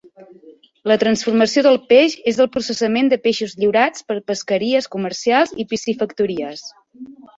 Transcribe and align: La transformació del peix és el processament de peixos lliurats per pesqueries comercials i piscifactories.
La 0.91 0.95
transformació 1.03 1.63
del 1.67 1.75
peix 1.91 2.15
és 2.31 2.39
el 2.45 2.49
processament 2.55 3.11
de 3.13 3.19
peixos 3.27 3.53
lliurats 3.61 4.07
per 4.09 4.17
pesqueries 4.33 4.89
comercials 4.97 5.55
i 5.65 5.67
piscifactories. 5.75 6.65